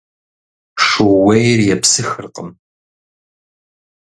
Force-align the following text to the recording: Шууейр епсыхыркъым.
Шууейр 0.85 1.59
епсыхыркъым. 1.75 2.49